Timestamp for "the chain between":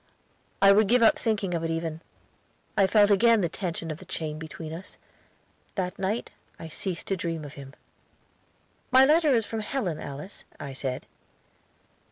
3.99-4.73